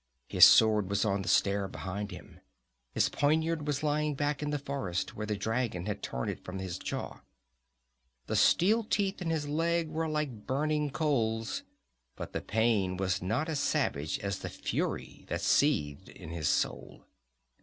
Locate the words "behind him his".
1.67-3.07